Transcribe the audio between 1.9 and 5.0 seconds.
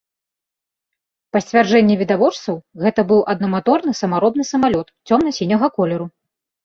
відавочцаў, гэта быў аднаматорны самаробны самалёт